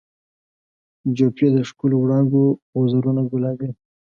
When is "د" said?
1.55-1.57